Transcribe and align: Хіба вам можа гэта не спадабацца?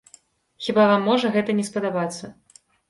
Хіба 0.67 0.87
вам 0.93 1.05
можа 1.11 1.33
гэта 1.39 1.59
не 1.61 1.69
спадабацца? 1.71 2.37